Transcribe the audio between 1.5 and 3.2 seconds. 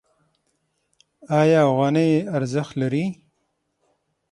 افغانۍ ارزښت لري؟